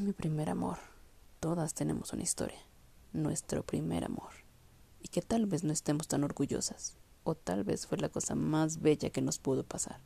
Mi 0.00 0.14
primer 0.14 0.48
amor. 0.48 0.78
Todas 1.40 1.74
tenemos 1.74 2.14
una 2.14 2.22
historia. 2.22 2.58
Nuestro 3.12 3.62
primer 3.62 4.06
amor. 4.06 4.30
Y 5.02 5.08
que 5.08 5.20
tal 5.20 5.44
vez 5.44 5.62
no 5.62 5.74
estemos 5.74 6.08
tan 6.08 6.24
orgullosas. 6.24 6.96
O 7.22 7.34
tal 7.34 7.64
vez 7.64 7.86
fue 7.86 7.98
la 7.98 8.08
cosa 8.08 8.34
más 8.34 8.80
bella 8.80 9.10
que 9.10 9.20
nos 9.20 9.38
pudo 9.38 9.62
pasar. 9.62 10.00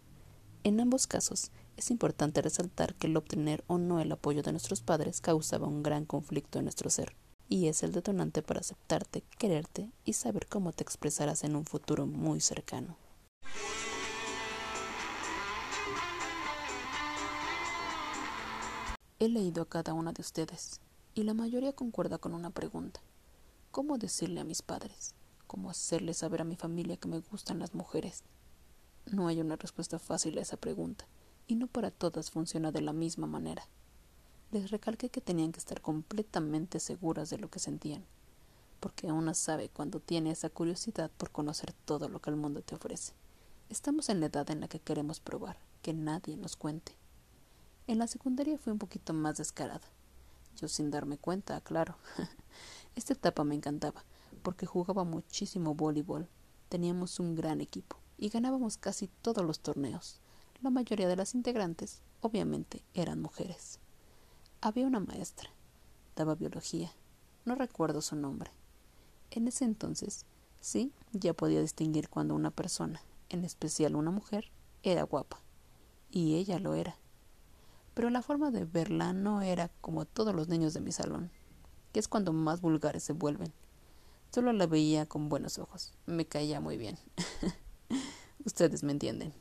En 0.65 0.81
ambos 0.81 1.07
casos, 1.07 1.53
es 1.77 1.93
importante 1.93 2.43
resaltar 2.43 2.97
que 2.97 3.07
el 3.07 3.17
obtener 3.17 3.63
o 3.69 3.79
no 3.79 4.01
el 4.01 4.11
apoyo 4.11 4.43
de 4.43 4.51
nuestros 4.51 4.81
padres 4.81 5.21
causaba 5.21 5.69
un 5.69 5.85
gran 5.85 6.07
conflicto 6.07 6.59
en 6.59 6.65
nuestro 6.65 6.91
ser, 6.91 7.15
y 7.49 7.69
es 7.69 7.85
el 7.85 7.93
detonante 7.93 8.43
para 8.43 8.61
aceptarte, 8.61 9.23
quererte 9.39 9.93
y 10.05 10.15
saber 10.15 10.49
cómo 10.49 10.73
te 10.73 10.83
expresarás 10.83 11.45
en 11.45 11.55
un 11.55 11.67
futuro 11.67 12.07
muy 12.07 12.41
cercano. 12.41 12.97
He 19.25 19.29
leído 19.31 19.63
a 19.63 19.67
cada 19.67 19.95
una 19.95 20.13
de 20.13 20.21
ustedes, 20.21 20.83
y 21.15 21.23
la 21.23 21.33
mayoría 21.33 21.73
concuerda 21.73 22.19
con 22.19 22.35
una 22.35 22.51
pregunta. 22.51 23.01
¿Cómo 23.71 23.97
decirle 23.97 24.41
a 24.41 24.45
mis 24.45 24.61
padres? 24.61 25.15
¿Cómo 25.47 25.71
hacerle 25.71 26.13
saber 26.13 26.43
a 26.43 26.45
mi 26.45 26.57
familia 26.57 26.99
que 26.99 27.09
me 27.09 27.21
gustan 27.21 27.59
las 27.59 27.75
mujeres? 27.75 28.23
No 29.07 29.27
hay 29.27 29.41
una 29.41 29.57
respuesta 29.57 29.99
fácil 29.99 30.37
a 30.37 30.43
esa 30.43 30.59
pregunta, 30.59 31.07
y 31.47 31.55
no 31.55 31.69
para 31.69 31.91
todas 31.91 32.31
funciona 32.31 32.71
de 32.71 32.83
la 32.83 32.93
misma 32.93 33.27
manera. 33.27 33.67
Les 34.53 34.71
recalqué 34.71 35.09
que 35.09 35.23
tenían 35.23 35.53
que 35.53 35.59
estar 35.59 35.81
completamente 35.81 36.79
seguras 36.79 37.31
de 37.31 37.39
lo 37.39 37.49
que 37.49 37.61
sentían, 37.61 38.05
porque 38.79 39.11
una 39.11 39.33
sabe 39.33 39.71
cuando 39.71 40.01
tiene 40.01 40.33
esa 40.33 40.51
curiosidad 40.51 41.11
por 41.17 41.31
conocer 41.31 41.73
todo 41.87 42.11
lo 42.11 42.21
que 42.21 42.29
el 42.29 42.37
mundo 42.37 42.61
te 42.61 42.75
ofrece. 42.75 43.15
Estamos 43.71 44.11
en 44.11 44.21
la 44.21 44.27
edad 44.27 44.51
en 44.51 44.61
la 44.61 44.69
que 44.69 44.81
queremos 44.81 45.21
probar, 45.21 45.57
que 45.81 45.95
nadie 45.95 46.37
nos 46.37 46.57
cuente. 46.57 46.95
En 47.87 47.99
la 47.99 48.07
secundaria 48.07 48.57
fui 48.57 48.73
un 48.73 48.79
poquito 48.79 49.13
más 49.13 49.37
descarada. 49.37 49.87
Yo 50.57 50.69
sin 50.69 50.91
darme 50.91 51.19
cuenta, 51.19 51.61
claro. 51.61 51.97
Esta 52.97 53.13
etapa 53.13 53.45
me 53.45 53.55
encantaba, 53.55 54.05
porque 54.43 54.65
jugaba 54.65 55.05
muchísimo 55.05 55.75
voleibol. 55.75 56.27
Teníamos 56.71 57.21
un 57.21 57.35
gran 57.35 57.61
equipo 57.61 57.99
y 58.17 58.31
ganábamos 58.31 58.79
casi 58.79 59.09
todos 59.21 59.45
los 59.45 59.61
torneos. 59.61 60.19
La 60.63 60.71
mayoría 60.71 61.09
de 61.09 61.17
las 61.17 61.35
integrantes, 61.35 62.01
obviamente, 62.23 62.83
eran 62.95 63.21
mujeres. 63.21 63.81
Había 64.63 64.87
una 64.87 65.01
maestra, 65.01 65.51
daba 66.17 66.37
biología, 66.37 66.91
no 67.45 67.55
recuerdo 67.55 68.01
su 68.01 68.17
nombre. 68.17 68.51
En 69.31 69.47
ese 69.47 69.67
entonces, 69.67 70.25
sí, 70.59 70.91
ya 71.13 71.35
podía 71.35 71.61
distinguir 71.61 72.09
cuando 72.09 72.35
una 72.35 72.51
persona, 72.51 73.03
en 73.29 73.45
especial 73.45 73.95
una 73.95 74.11
mujer, 74.11 74.51
era 74.83 75.03
guapa. 75.03 75.43
Y 76.11 76.37
ella 76.37 76.59
lo 76.59 76.75
era 76.75 76.97
pero 77.95 78.11
la 78.11 78.23
forma 78.23 78.51
de 78.51 78.65
verla 78.65 79.13
no 79.13 79.41
era 79.41 79.71
como 79.81 80.05
todos 80.05 80.35
los 80.35 80.49
niños 80.49 80.75
de 80.75 80.81
mi 80.81 80.91
salón, 80.91 81.31
que 81.93 82.01
es 82.01 82.09
cuando 82.09 82.33
más 82.33 82.61
vulgares 82.61 83.05
se 83.05 83.13
vuelven. 83.13 83.53
Solo 84.33 84.53
la 84.53 84.67
veía 84.67 85.07
con 85.07 85.29
buenos 85.29 85.59
ojos, 85.59 85.95
me 86.07 86.27
caía 86.27 86.61
muy 86.61 86.77
bien. 86.77 86.99
Ustedes 88.45 88.83
me 88.83 88.91
entienden. 88.91 89.33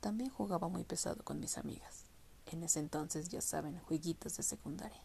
También 0.00 0.30
jugaba 0.30 0.68
muy 0.68 0.84
pesado 0.84 1.22
con 1.22 1.38
mis 1.38 1.58
amigas. 1.58 2.06
En 2.46 2.62
ese 2.62 2.80
entonces, 2.80 3.28
ya 3.28 3.42
saben, 3.42 3.78
jueguitos 3.80 4.36
de 4.36 4.42
secundaria. 4.42 5.02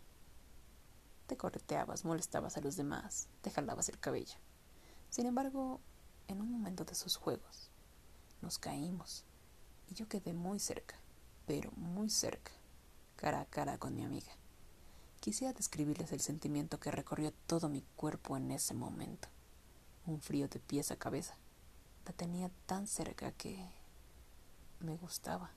Te 1.28 1.36
correteabas, 1.36 2.06
molestabas 2.06 2.58
a 2.58 2.62
los 2.62 2.78
demás, 2.78 3.28
te 3.42 3.52
jalabas 3.52 3.90
el 3.90 4.00
cabello. 4.00 4.36
Sin 5.10 5.26
embargo, 5.26 5.82
en 6.28 6.42
un 6.42 6.52
momento 6.52 6.86
de 6.86 6.94
esos 6.94 7.18
juegos, 7.18 7.70
nos 8.42 8.58
caímos 8.58 9.26
y 9.90 9.96
yo 9.96 10.08
quedé 10.08 10.34
muy 10.34 10.60
cerca 10.60 10.96
pero 11.50 11.72
muy 11.78 12.12
cerca, 12.12 12.52
cara 13.16 13.42
a 13.42 13.46
cara 13.46 13.80
con 13.80 13.96
mi 13.96 14.06
amiga. 14.06 14.32
Quisiera 15.20 15.52
describirles 15.52 16.12
el 16.12 16.20
sentimiento 16.20 16.80
que 16.80 16.92
recorrió 16.92 17.34
todo 17.48 17.70
mi 17.70 17.82
cuerpo 17.96 18.38
en 18.38 18.52
ese 18.52 18.76
momento. 18.76 19.30
Un 20.06 20.22
frío 20.22 20.48
de 20.48 20.60
pies 20.60 20.92
a 20.92 20.96
cabeza. 20.96 21.34
La 22.06 22.14
tenía 22.14 22.52
tan 22.68 22.86
cerca 22.86 23.32
que 23.32 23.68
me 24.80 24.96
gustaba. 24.96 25.50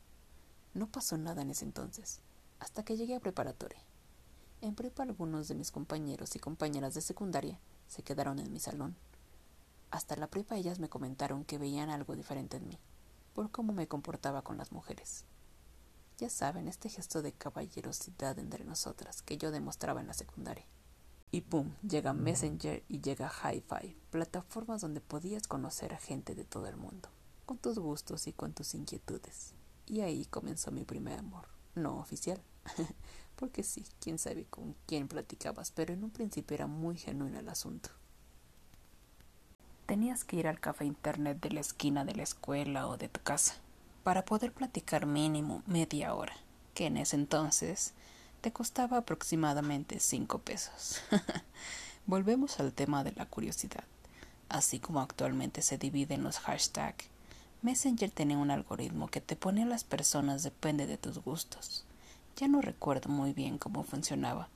No 0.72 0.86
pasó 0.86 1.18
nada 1.18 1.42
en 1.42 1.50
ese 1.50 1.66
entonces, 1.66 2.20
hasta 2.58 2.86
que 2.86 2.96
llegué 2.96 3.14
a 3.16 3.20
preparatoria. 3.20 3.82
En 4.62 4.74
prepa 4.74 5.02
algunos 5.02 5.46
de 5.48 5.56
mis 5.56 5.70
compañeros 5.70 6.34
y 6.36 6.38
compañeras 6.38 6.94
de 6.94 7.02
secundaria 7.02 7.60
se 7.86 8.02
quedaron 8.02 8.38
en 8.38 8.50
mi 8.50 8.60
salón. 8.60 8.96
Hasta 9.90 10.16
la 10.16 10.28
prepa 10.28 10.56
ellas 10.56 10.78
me 10.78 10.88
comentaron 10.88 11.44
que 11.44 11.58
veían 11.58 11.90
algo 11.90 12.16
diferente 12.16 12.56
en 12.56 12.66
mí, 12.66 12.78
por 13.34 13.50
cómo 13.50 13.74
me 13.74 13.88
comportaba 13.88 14.40
con 14.40 14.56
las 14.56 14.72
mujeres. 14.72 15.26
Ya 16.22 16.30
saben, 16.30 16.68
este 16.68 16.88
gesto 16.88 17.20
de 17.20 17.32
caballerosidad 17.32 18.38
entre 18.38 18.62
nosotras 18.64 19.22
que 19.22 19.38
yo 19.38 19.50
demostraba 19.50 20.00
en 20.00 20.06
la 20.06 20.14
secundaria. 20.14 20.64
Y 21.32 21.40
pum, 21.40 21.72
llega 21.82 22.12
Messenger 22.12 22.84
y 22.88 23.00
llega 23.00 23.28
Hi-Fi, 23.28 23.96
plataformas 24.10 24.82
donde 24.82 25.00
podías 25.00 25.48
conocer 25.48 25.92
a 25.92 25.98
gente 25.98 26.36
de 26.36 26.44
todo 26.44 26.68
el 26.68 26.76
mundo, 26.76 27.08
con 27.44 27.58
tus 27.58 27.80
gustos 27.80 28.28
y 28.28 28.32
con 28.32 28.52
tus 28.52 28.76
inquietudes. 28.76 29.54
Y 29.84 30.02
ahí 30.02 30.24
comenzó 30.26 30.70
mi 30.70 30.84
primer 30.84 31.18
amor, 31.18 31.48
no 31.74 31.98
oficial, 31.98 32.40
porque 33.34 33.64
sí, 33.64 33.84
quién 33.98 34.20
sabe 34.20 34.44
con 34.44 34.76
quién 34.86 35.08
platicabas, 35.08 35.72
pero 35.72 35.92
en 35.92 36.04
un 36.04 36.12
principio 36.12 36.54
era 36.54 36.68
muy 36.68 36.98
genuino 36.98 37.40
el 37.40 37.48
asunto. 37.48 37.90
Tenías 39.86 40.22
que 40.22 40.36
ir 40.36 40.46
al 40.46 40.60
café 40.60 40.84
internet 40.84 41.40
de 41.40 41.50
la 41.50 41.60
esquina 41.62 42.04
de 42.04 42.14
la 42.14 42.22
escuela 42.22 42.86
o 42.86 42.96
de 42.96 43.08
tu 43.08 43.20
casa 43.24 43.56
para 44.02 44.24
poder 44.24 44.52
platicar 44.52 45.06
mínimo 45.06 45.62
media 45.66 46.14
hora, 46.14 46.34
que 46.74 46.86
en 46.86 46.96
ese 46.96 47.16
entonces 47.16 47.94
te 48.40 48.52
costaba 48.52 48.98
aproximadamente 48.98 50.00
cinco 50.00 50.38
pesos. 50.38 51.00
Volvemos 52.06 52.58
al 52.58 52.72
tema 52.72 53.04
de 53.04 53.12
la 53.12 53.26
curiosidad. 53.26 53.84
Así 54.48 54.80
como 54.80 55.00
actualmente 55.00 55.62
se 55.62 55.78
divide 55.78 56.14
en 56.14 56.24
los 56.24 56.40
hashtags, 56.40 57.06
Messenger 57.62 58.10
tenía 58.10 58.38
un 58.38 58.50
algoritmo 58.50 59.06
que 59.06 59.20
te 59.20 59.36
pone 59.36 59.62
a 59.62 59.66
las 59.66 59.84
personas 59.84 60.42
depende 60.42 60.86
de 60.86 60.98
tus 60.98 61.18
gustos. 61.18 61.84
Ya 62.36 62.48
no 62.48 62.60
recuerdo 62.60 63.08
muy 63.08 63.32
bien 63.32 63.56
cómo 63.56 63.84
funcionaba, 63.84 64.48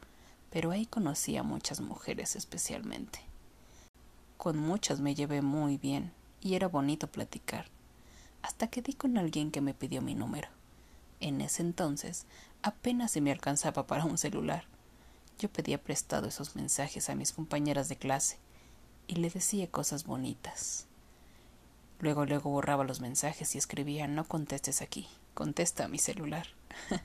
pero 0.51 0.73
ahí 0.73 0.87
conocí 0.87 1.37
a 1.37 1.45
muchas 1.45 1.81
mujeres 1.81 2.35
especialmente. 2.35 3.21
Con 4.39 4.59
muchas 4.59 4.99
me 5.01 5.15
llevé 5.15 5.41
muy 5.41 5.77
bien 5.77 6.13
y 6.41 6.55
era 6.55 6.67
bonito 6.67 7.07
platicar 7.07 7.76
hasta 8.47 8.69
que 8.69 8.81
di 8.81 8.93
con 8.93 9.19
alguien 9.19 9.51
que 9.51 9.61
me 9.61 9.75
pidió 9.75 10.01
mi 10.03 10.15
número. 10.15 10.49
En 11.19 11.41
ese 11.41 11.63
entonces 11.63 12.27
apenas 12.63 13.11
se 13.11 13.21
me 13.21 13.33
alcanzaba 13.33 13.89
para 13.89 14.05
un 14.05 14.19
celular. 14.19 14.67
Yo 15.41 15.51
pedía 15.51 15.83
prestado 15.83 16.29
esos 16.29 16.55
mensajes 16.55 17.11
a 17.11 17.17
mis 17.17 17.33
compañeras 17.33 17.89
de 17.89 17.97
clase 17.97 18.39
y 19.09 19.17
le 19.17 19.31
decía 19.31 19.69
cosas 19.69 20.05
bonitas. 20.05 20.87
Luego, 21.99 22.25
luego 22.25 22.51
borraba 22.51 22.85
los 22.85 23.01
mensajes 23.01 23.53
y 23.57 23.59
escribía 23.59 24.07
no 24.07 24.25
contestes 24.25 24.81
aquí, 24.81 25.09
contesta 25.35 25.87
a 25.87 25.89
mi 25.89 25.99
celular. 25.99 26.47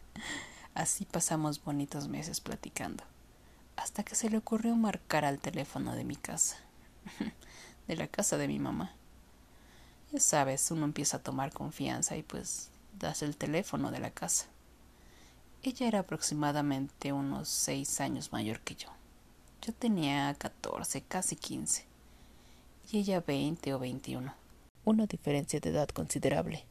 Así 0.76 1.06
pasamos 1.06 1.64
bonitos 1.64 2.08
meses 2.08 2.40
platicando, 2.40 3.04
hasta 3.78 4.04
que 4.04 4.14
se 4.14 4.30
le 4.30 4.38
ocurrió 4.38 4.76
marcar 4.76 5.26
al 5.26 5.40
teléfono 5.40 5.96
de 5.96 6.04
mi 6.04 6.16
casa, 6.18 6.58
de 7.88 7.96
la 7.96 8.08
casa 8.08 8.38
de 8.38 8.48
mi 8.48 8.60
mamá. 8.60 8.96
Ya 10.12 10.20
sabes, 10.20 10.70
uno 10.72 10.86
empieza 10.86 11.18
a 11.18 11.24
tomar 11.24 11.54
confianza 11.54 12.18
y 12.18 12.24
pues 12.24 12.70
das 13.00 13.22
el 13.22 13.38
teléfono 13.38 13.92
de 13.92 14.00
la 14.00 14.12
casa. 14.12 14.48
Ella 15.64 15.88
era 15.88 16.00
aproximadamente 16.00 17.14
unos 17.14 17.48
seis 17.48 18.02
años 18.02 18.32
mayor 18.32 18.60
que 18.60 18.76
yo. 18.76 18.90
Yo 19.62 19.74
tenía 19.74 20.34
catorce, 20.34 21.02
casi 21.02 21.36
quince, 21.36 21.86
y 22.92 22.98
ella 22.98 23.22
veinte 23.22 23.74
o 23.74 23.80
veintiuno. 23.80 24.34
Una 24.84 25.06
diferencia 25.06 25.60
de 25.60 25.70
edad 25.70 25.88
considerable. 25.90 26.66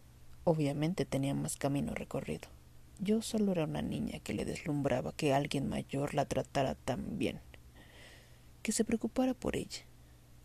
Obviamente 0.45 1.05
tenía 1.05 1.33
más 1.35 1.57
camino 1.57 1.95
recorrido. 1.95 2.49
Yo 2.99 3.23
solo 3.23 3.53
era 3.53 3.65
una 3.65 3.81
niña 3.81 4.19
que 4.19 4.35
le 4.35 4.45
deslumbraba 4.45 5.13
que 5.13 5.33
alguien 5.33 5.69
mayor 5.69 6.13
la 6.13 6.27
tratara 6.27 6.75
tan 6.75 7.17
bien, 7.17 7.41
que 8.63 8.73
se 8.73 8.85
preocupara 8.85 9.33
por 9.33 9.57
ella. 9.57 9.85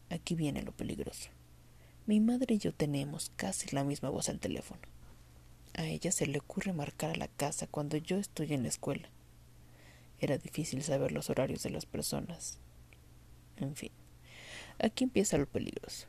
Aquí 0.10 0.36
viene 0.36 0.62
lo 0.62 0.72
peligroso. 0.72 1.30
Mi 2.08 2.20
madre 2.20 2.54
y 2.54 2.58
yo 2.60 2.72
tenemos 2.72 3.32
casi 3.36 3.74
la 3.76 3.84
misma 3.84 4.10
voz 4.10 4.30
al 4.30 4.40
teléfono. 4.40 4.82
A 5.74 5.86
ella 5.86 6.12
se 6.12 6.28
le 6.28 6.38
ocurre 6.38 6.72
marcar 6.72 7.10
a 7.10 7.16
la 7.16 7.28
casa 7.28 7.66
cuando 7.66 7.98
yo 7.98 8.18
estoy 8.18 8.54
en 8.54 8.62
la 8.62 8.70
escuela. 8.70 9.10
Era 10.20 10.38
difícil 10.38 10.84
saber 10.84 11.12
los 11.12 11.32
horarios 11.32 11.64
de 11.64 11.72
las 11.72 11.88
personas. 11.88 12.60
En 13.58 13.76
fin, 13.76 13.92
aquí 14.78 15.04
empieza 15.04 15.40
lo 15.40 15.48
peligroso. 15.48 16.06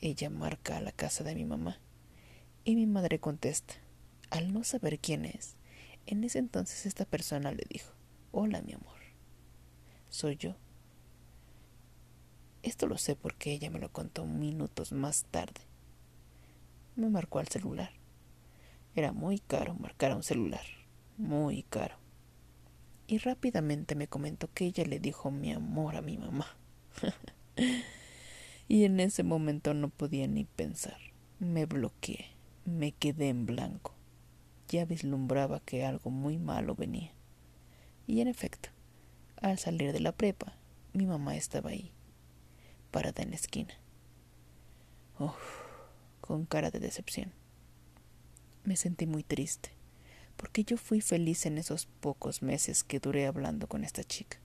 Ella 0.00 0.28
marca 0.28 0.76
a 0.76 0.82
la 0.82 0.92
casa 0.92 1.24
de 1.24 1.34
mi 1.34 1.46
mamá 1.46 1.78
y 2.64 2.76
mi 2.76 2.86
madre 2.86 3.18
contesta. 3.18 3.74
Al 4.28 4.52
no 4.52 4.62
saber 4.62 4.98
quién 4.98 5.24
es, 5.24 5.56
en 6.04 6.22
ese 6.22 6.38
entonces 6.38 6.84
esta 6.84 7.06
persona 7.06 7.50
le 7.50 7.64
dijo, 7.68 7.94
Hola 8.30 8.60
mi 8.60 8.74
amor, 8.74 8.98
soy 10.10 10.36
yo. 10.36 10.54
Esto 12.62 12.86
lo 12.86 12.98
sé 12.98 13.16
porque 13.16 13.52
ella 13.52 13.70
me 13.70 13.78
lo 13.78 13.92
contó 13.92 14.26
minutos 14.26 14.92
más 14.92 15.24
tarde. 15.30 15.60
Me 16.96 17.08
marcó 17.08 17.38
al 17.38 17.48
celular. 17.48 17.90
Era 18.94 19.12
muy 19.12 19.38
caro 19.38 19.74
marcar 19.74 20.10
a 20.12 20.16
un 20.16 20.22
celular. 20.22 20.64
Muy 21.16 21.62
caro. 21.64 21.96
y 23.08 23.18
rápidamente 23.18 23.94
me 23.94 24.06
comentó 24.06 24.52
que 24.52 24.66
ella 24.66 24.84
le 24.84 25.00
dijo 25.00 25.30
mi 25.30 25.52
amor 25.52 25.96
a 25.96 26.02
mi 26.02 26.18
mamá. 26.18 26.46
y 28.68 28.84
en 28.84 29.00
ese 29.00 29.22
momento 29.22 29.72
no 29.72 29.88
podía 29.88 30.28
ni 30.28 30.44
pensar. 30.44 30.98
Me 31.40 31.64
bloqueé, 31.64 32.26
me 32.64 32.92
quedé 32.92 33.30
en 33.30 33.46
blanco. 33.46 33.94
Ya 34.68 34.84
vislumbraba 34.84 35.60
que 35.60 35.86
algo 35.86 36.10
muy 36.10 36.36
malo 36.36 36.74
venía. 36.74 37.12
Y 38.06 38.20
en 38.20 38.28
efecto, 38.28 38.68
al 39.40 39.58
salir 39.58 39.92
de 39.92 40.00
la 40.00 40.12
prepa, 40.12 40.54
mi 40.92 41.06
mamá 41.06 41.36
estaba 41.36 41.70
ahí, 41.70 41.92
parada 42.90 43.22
en 43.22 43.30
la 43.30 43.36
esquina. 43.36 43.74
Uf, 45.18 45.34
con 46.20 46.44
cara 46.44 46.70
de 46.70 46.80
decepción. 46.80 47.32
Me 48.64 48.76
sentí 48.76 49.06
muy 49.06 49.22
triste, 49.22 49.70
porque 50.36 50.64
yo 50.64 50.76
fui 50.76 51.00
feliz 51.00 51.46
en 51.46 51.58
esos 51.58 51.86
pocos 51.86 52.42
meses 52.42 52.84
que 52.84 53.00
duré 53.00 53.26
hablando 53.26 53.66
con 53.66 53.84
esta 53.84 54.04
chica. 54.04 54.38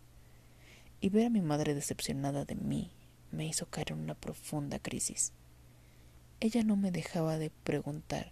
Y 1.02 1.10
ver 1.10 1.28
a 1.28 1.30
mi 1.30 1.42
madre 1.42 1.74
decepcionada 1.74 2.46
de 2.46 2.56
mí 2.56 2.92
me 3.32 3.46
hizo 3.46 3.66
caer 3.66 3.92
en 3.92 4.00
una 4.00 4.16
profunda 4.16 4.80
crisis. 4.80 5.34
Ella 6.40 6.64
no 6.64 6.76
me 6.76 6.92
dejaba 6.92 7.38
de 7.38 7.50
preguntar 7.50 8.32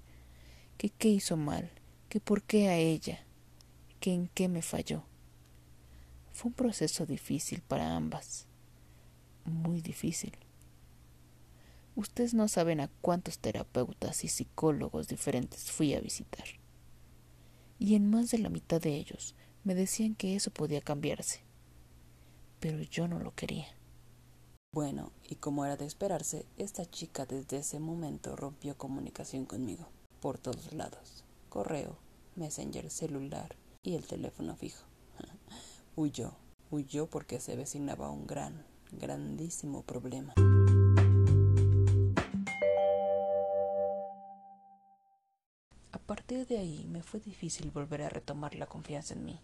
que 0.78 0.90
qué 0.90 1.10
hizo 1.10 1.38
mal, 1.38 1.72
que 2.10 2.20
por 2.20 2.44
qué 2.44 2.70
a 2.70 2.78
ella, 2.78 3.26
que 4.00 4.14
en 4.14 4.28
qué 4.28 4.48
me 4.48 4.62
falló. 4.62 5.04
Fue 6.32 6.50
un 6.50 6.54
proceso 6.54 7.06
difícil 7.06 7.62
para 7.62 7.96
ambas, 7.96 8.48
muy 9.46 9.82
difícil. 9.82 10.34
Ustedes 11.96 12.34
no 12.34 12.48
saben 12.48 12.80
a 12.80 12.90
cuántos 13.02 13.40
terapeutas 13.40 14.24
y 14.24 14.30
psicólogos 14.30 15.08
diferentes 15.08 15.72
fui 15.72 15.94
a 15.94 16.00
visitar. 16.00 16.46
Y 17.80 17.96
en 17.96 18.10
más 18.10 18.32
de 18.32 18.38
la 18.38 18.50
mitad 18.50 18.80
de 18.80 18.96
ellos 18.96 19.36
me 19.64 19.76
decían 19.76 20.16
que 20.16 20.36
eso 20.36 20.52
podía 20.52 20.82
cambiarse. 20.82 21.42
Pero 22.60 22.82
yo 22.82 23.08
no 23.08 23.20
lo 23.20 23.36
quería. 23.36 23.68
Bueno, 24.74 25.12
y 25.28 25.36
como 25.36 25.66
era 25.66 25.76
de 25.76 25.86
esperarse, 25.86 26.46
esta 26.58 26.86
chica 26.86 27.26
desde 27.26 27.58
ese 27.58 27.80
momento 27.80 28.38
rompió 28.38 28.78
comunicación 28.78 29.46
conmigo, 29.46 29.90
por 30.22 30.38
todos 30.38 30.72
lados. 30.72 31.26
Correo, 31.50 31.98
messenger, 32.36 32.90
celular 32.90 33.58
y 33.84 33.96
el 33.96 34.08
teléfono 34.08 34.56
fijo. 34.56 34.86
huyó, 35.98 36.38
huyó 36.70 37.08
porque 37.08 37.42
se 37.42 37.58
vecinaba 37.58 38.10
un 38.10 38.28
gran, 38.28 38.66
grandísimo 38.92 39.84
problema. 39.84 40.34
A 45.92 46.00
partir 46.00 46.46
de 46.48 46.58
ahí 46.58 46.86
me 46.90 47.04
fue 47.04 47.20
difícil 47.20 47.72
volver 47.72 48.02
a 48.02 48.10
retomar 48.10 48.56
la 48.56 48.66
confianza 48.66 49.14
en 49.14 49.26
mí, 49.26 49.40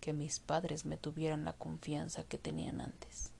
que 0.00 0.12
mis 0.12 0.40
padres 0.40 0.84
me 0.84 0.96
tuvieran 0.96 1.44
la 1.44 1.52
confianza 1.52 2.24
que 2.24 2.38
tenían 2.38 2.80
antes. 2.80 3.30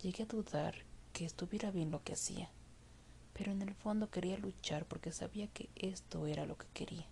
Llegué 0.00 0.22
a 0.22 0.26
dudar 0.26 0.74
que 1.12 1.24
estuviera 1.24 1.70
bien 1.70 1.90
lo 1.90 2.02
que 2.04 2.12
hacía, 2.12 2.50
pero 3.32 3.52
en 3.52 3.62
el 3.62 3.74
fondo 3.74 4.10
quería 4.10 4.38
luchar 4.38 4.86
porque 4.86 5.12
sabía 5.12 5.48
que 5.48 5.68
esto 5.74 6.26
era 6.26 6.46
lo 6.46 6.56
que 6.56 6.66
quería. 6.72 7.06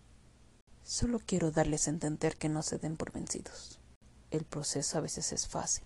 Solo 0.85 1.19
quiero 1.19 1.51
darles 1.51 1.87
a 1.87 1.91
entender 1.91 2.37
que 2.37 2.49
no 2.49 2.63
se 2.63 2.79
den 2.79 2.97
por 2.97 3.13
vencidos. 3.13 3.79
El 4.31 4.45
proceso 4.45 4.99
a 4.99 5.01
veces 5.01 5.33
es 5.33 5.49
fácil, 5.49 5.85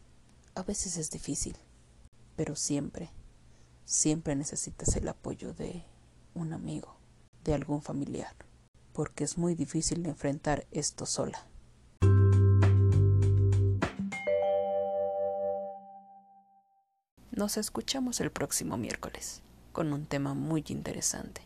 a 0.54 0.62
veces 0.62 0.96
es 0.96 1.10
difícil, 1.10 1.56
pero 2.37 2.56
siempre, 2.56 3.10
siempre 3.84 4.37
necesitas 4.37 4.96
el 4.96 5.08
apoyo 5.08 5.54
de 5.54 5.84
un 6.34 6.52
amigo 6.52 6.96
de 7.44 7.54
algún 7.54 7.82
familiar, 7.82 8.34
porque 8.93 9.25
es 9.25 9.38
muy 9.38 9.54
difícil 9.54 10.04
enfrentar 10.06 10.66
esto 10.70 11.06
sola. 11.06 11.46
Nos 17.31 17.56
escuchamos 17.56 18.20
el 18.20 18.31
próximo 18.31 18.76
miércoles 18.76 19.43
con 19.72 19.93
un 19.93 20.04
tema 20.04 20.34
muy 20.34 20.62
interesante, 20.69 21.40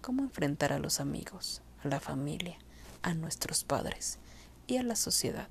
cómo 0.00 0.22
enfrentar 0.22 0.72
a 0.72 0.78
los 0.78 1.00
amigos, 1.00 1.60
a 1.82 1.88
la 1.88 1.98
familia, 1.98 2.56
a 3.02 3.14
nuestros 3.14 3.64
padres 3.64 4.18
y 4.68 4.76
a 4.76 4.84
la 4.84 4.94
sociedad. 4.94 5.48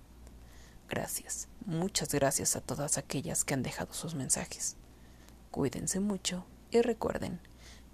Gracias, 0.94 1.48
muchas 1.66 2.14
gracias 2.14 2.56
a 2.56 2.62
todas 2.62 3.00
aquellas 3.00 3.44
que 3.44 3.56
han 3.56 3.64
dejado 3.64 3.96
sus 3.96 4.14
mensajes. 4.14 4.76
Cuídense 5.50 6.00
mucho 6.00 6.46
y 6.70 6.82
recuerden, 6.84 7.40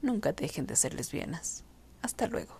nunca 0.02 0.34
dejen 0.34 0.68
de 0.68 0.76
ser 0.76 0.96
lesbianas. 0.96 1.64
Hasta 2.02 2.28
luego. 2.28 2.60